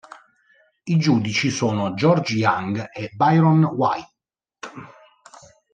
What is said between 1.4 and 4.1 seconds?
sono George Young e Byron Waite.